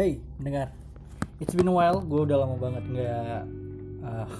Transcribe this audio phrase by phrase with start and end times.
[0.00, 0.72] Hey, dengar.
[1.44, 3.42] It's been a while, gue udah lama banget nggak
[4.00, 4.32] uh,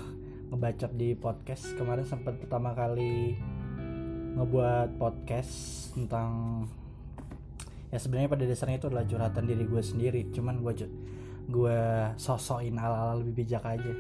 [0.49, 1.77] ngebacot di podcast.
[1.77, 3.37] Kemarin sempat pertama kali
[4.41, 5.53] ngebuat podcast
[5.93, 6.65] tentang
[7.93, 10.33] ya sebenarnya pada dasarnya itu adalah curhatan diri gue sendiri.
[10.33, 10.89] Cuman gue
[11.53, 11.81] gue
[12.17, 13.93] sosokin ala-ala lebih bijak aja.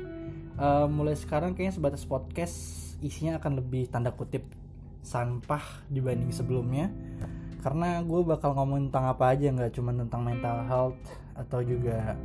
[0.56, 2.56] Uh, mulai sekarang kayaknya sebatas podcast
[3.04, 4.48] isinya akan lebih tanda kutip
[5.05, 6.88] sampah dibanding sebelumnya
[7.60, 11.00] karena gue bakal ngomong tentang apa aja nggak cuma tentang mental health
[11.37, 12.16] atau juga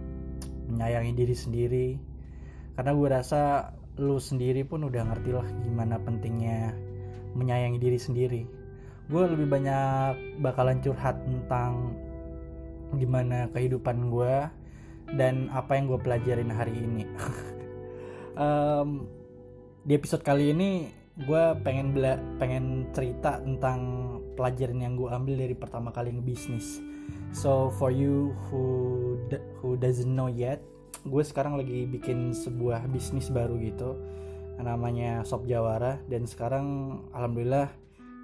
[0.71, 1.87] menyayangi diri sendiri.
[2.75, 6.75] Karena gue rasa lu sendiri pun udah ngerti lah gimana pentingnya
[7.35, 8.41] menyayangi diri sendiri.
[9.11, 11.93] Gue lebih banyak bakalan curhat tentang
[12.95, 14.35] gimana kehidupan gue
[15.19, 17.05] dan apa yang gue pelajarin hari ini.
[18.35, 19.07] Um,
[19.87, 23.79] di episode kali ini gue pengen bela pengen cerita tentang
[24.35, 26.83] pelajaran yang gue ambil dari pertama kali ngebisnis.
[27.31, 28.63] So for you who
[29.63, 30.59] who doesn't know yet
[31.07, 33.95] gue sekarang lagi bikin sebuah bisnis baru gitu.
[34.59, 36.01] Namanya Sop Jawara.
[36.07, 37.71] Dan sekarang alhamdulillah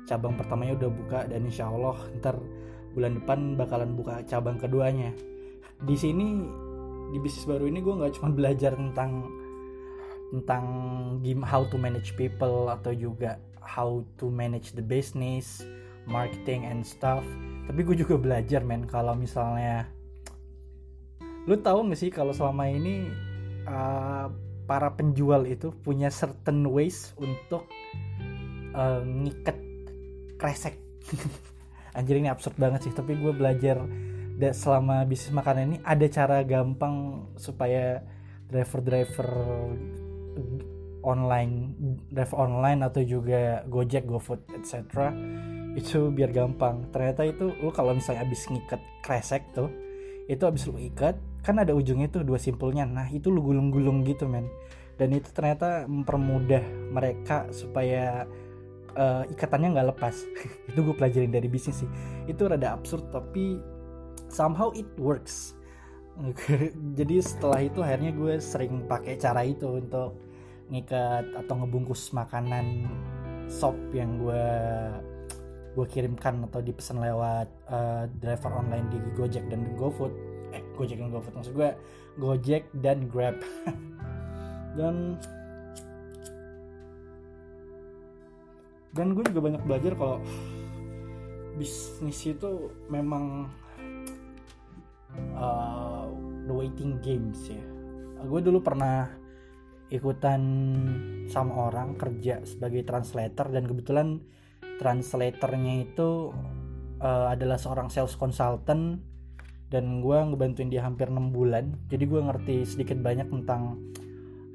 [0.09, 2.35] cabang pertamanya udah buka dan insya Allah ntar
[2.91, 5.15] bulan depan bakalan buka cabang keduanya.
[5.79, 6.43] Di sini
[7.11, 9.29] di bisnis baru ini gue nggak cuma belajar tentang
[10.31, 10.65] tentang
[11.19, 15.61] game how to manage people atau juga how to manage the business,
[16.07, 17.21] marketing and stuff.
[17.67, 19.91] Tapi gue juga belajar men kalau misalnya
[21.45, 23.09] lu tahu gak sih kalau selama ini
[23.65, 24.29] uh,
[24.65, 27.67] para penjual itu punya certain ways untuk
[28.71, 29.57] uh, ngikat
[30.39, 30.79] kresek.
[31.97, 33.83] Anjir ini absurd banget sih, tapi gue belajar
[34.55, 38.01] selama bisnis makanan ini ada cara gampang supaya
[38.49, 39.29] driver-driver
[41.01, 41.73] online
[42.13, 45.09] drive online atau juga Gojek, GoFood, etc.
[45.73, 46.89] Itu biar gampang.
[46.93, 49.69] Ternyata itu lu kalau misalnya abis ngikat kresek tuh,
[50.29, 52.85] itu abis lu ikat kan ada ujungnya tuh dua simpulnya.
[52.85, 54.45] Nah itu lu gulung-gulung gitu men.
[54.99, 56.61] Dan itu ternyata mempermudah
[56.93, 58.29] mereka supaya
[58.93, 60.15] uh, ikatannya nggak lepas.
[60.69, 61.89] itu gue pelajarin dari bisnis sih.
[62.29, 63.57] Itu rada absurd tapi
[64.31, 65.59] somehow it works
[66.99, 70.30] jadi setelah itu akhirnya gue sering pakai cara itu untuk
[70.69, 72.85] ngikat atau ngebungkus makanan
[73.49, 74.45] sop yang gue
[75.71, 80.11] gue kirimkan atau dipesan lewat uh, driver online di Gojek dan GoFood.
[80.51, 81.69] Eh Gojek dan GoFood maksud gue
[82.19, 83.39] Gojek dan Grab.
[84.71, 85.19] Dan
[88.95, 90.23] dan gue juga banyak belajar kalau
[91.59, 93.51] bisnis itu memang
[95.35, 96.07] uh,
[96.47, 97.59] the waiting games ya.
[98.23, 99.11] Gue dulu pernah
[99.91, 100.41] ikutan
[101.27, 104.07] sama orang kerja sebagai translator dan kebetulan
[104.79, 106.31] translatornya itu
[107.03, 109.03] uh, adalah seorang sales consultant
[109.71, 111.75] dan gue ngebantuin dia hampir 6 bulan.
[111.87, 113.79] Jadi gue ngerti sedikit banyak tentang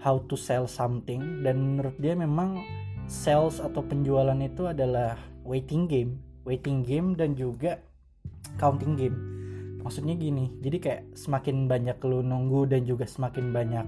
[0.00, 2.60] how to sell something dan menurut dia memang
[3.08, 5.16] sales atau penjualan itu adalah
[5.46, 7.82] waiting game waiting game dan juga
[8.56, 9.18] counting game.
[9.82, 13.86] Maksudnya gini jadi kayak semakin banyak lu nunggu dan juga semakin banyak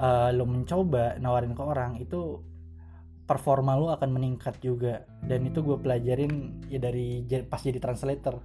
[0.00, 2.40] uh, lu mencoba nawarin ke orang itu
[3.28, 5.06] performa lu akan meningkat juga.
[5.22, 8.40] Dan itu gue pelajarin ya dari pas jadi translator.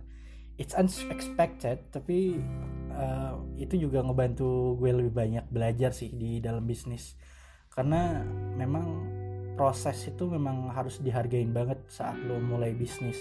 [0.56, 2.40] It's unexpected tapi
[2.94, 7.16] uh, itu juga ngebantu gue lebih banyak belajar sih di dalam bisnis.
[7.72, 8.24] Karena
[8.56, 8.86] memang
[9.56, 13.18] proses itu memang harus dihargain banget saat lo mulai bisnis.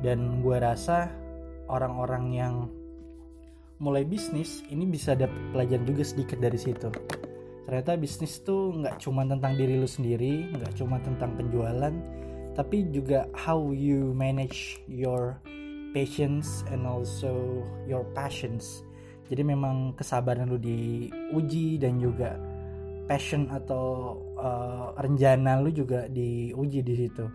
[0.00, 1.10] Dan gue rasa
[1.66, 2.54] orang-orang yang
[3.82, 6.88] mulai bisnis ini bisa dapat pelajaran juga sedikit dari situ
[7.64, 11.94] ternyata bisnis tuh nggak cuma tentang diri lu sendiri nggak cuma tentang penjualan
[12.54, 15.42] tapi juga how you manage your
[15.94, 18.82] patience and also your passions.
[19.26, 22.38] Jadi memang kesabaran lu diuji dan juga
[23.06, 27.26] passion atau uh, rencana lu juga diuji di situ.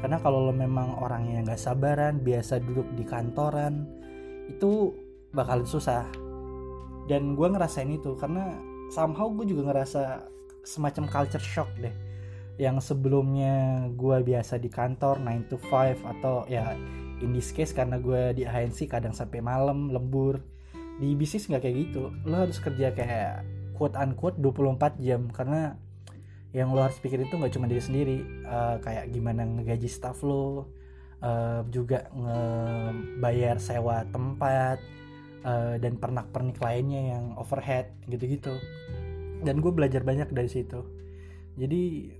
[0.00, 3.84] Karena kalau lo memang orang yang nggak sabaran biasa duduk di kantoran
[4.48, 4.90] itu
[5.30, 6.06] bakalan susah.
[7.04, 8.56] Dan gue ngerasain itu karena
[8.94, 10.22] somehow gue juga ngerasa
[10.62, 11.90] semacam culture shock deh.
[12.54, 16.78] Yang sebelumnya gue biasa di kantor 9 to 5 atau ya
[17.18, 20.38] in this case karena gue di ANC kadang sampai malam lembur.
[21.02, 22.14] Di bisnis nggak kayak gitu.
[22.22, 23.42] Lo harus kerja kayak
[23.74, 25.26] quote unquote 24 jam.
[25.34, 25.74] Karena
[26.54, 28.18] yang lo harus pikir itu nggak cuma diri sendiri.
[28.46, 30.70] Uh, kayak gimana ngegaji staff lo.
[31.18, 34.78] Uh, juga ngebayar sewa tempat.
[35.44, 38.56] Uh, dan pernak-pernik lainnya yang overhead gitu-gitu
[39.44, 40.80] dan gue belajar banyak dari situ.
[41.60, 42.10] Jadi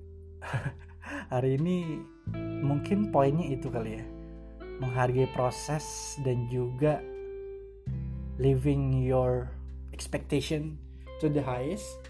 [1.32, 1.98] hari ini
[2.62, 4.04] mungkin poinnya itu kali ya.
[4.84, 7.00] Menghargai proses dan juga
[8.36, 9.48] living your
[9.94, 10.74] expectation
[11.22, 12.02] to the highest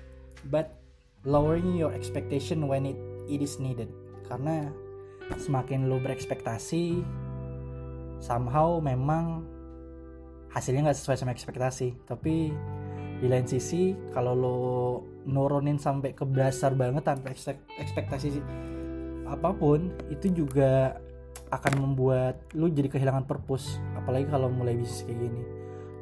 [0.48, 0.80] but
[1.28, 3.88] lowering your expectation when it it is needed.
[4.26, 4.68] Karena
[5.36, 7.00] semakin lo berekspektasi
[8.20, 9.44] somehow memang
[10.52, 12.08] hasilnya nggak sesuai sama ekspektasi.
[12.08, 12.52] Tapi
[13.22, 14.58] di lain sisi kalau lo
[15.24, 17.32] nurunin sampai ke dasar banget tanpa
[17.80, 18.42] ekspektasi
[19.24, 21.00] apa pun itu juga
[21.48, 25.42] akan membuat lu jadi kehilangan purpose apalagi kalau mulai bisnis kayak gini.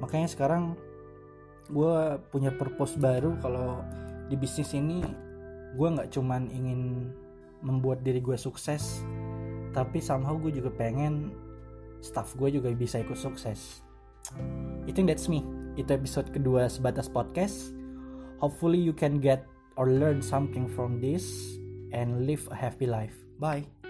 [0.02, 0.74] Makanya sekarang
[1.70, 3.84] gue punya purpose baru kalau
[4.26, 5.04] di bisnis ini
[5.78, 7.12] gue nggak cuman ingin
[7.62, 9.06] membuat diri gue sukses
[9.70, 11.30] tapi somehow gue juga pengen
[12.02, 13.86] staff gue juga bisa ikut sukses.
[14.86, 17.72] I think that's me itu episode kedua sebatas podcast.
[18.42, 19.46] Hopefully you can get
[19.78, 21.56] or learn something from this
[21.94, 23.14] and live a happy life.
[23.38, 23.81] Bye